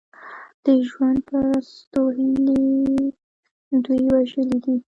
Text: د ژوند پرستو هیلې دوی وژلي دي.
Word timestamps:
د 0.63 0.65
ژوند 0.87 1.19
پرستو 1.27 2.01
هیلې 2.17 2.63
دوی 3.85 4.01
وژلي 4.11 4.57
دي. 4.63 4.75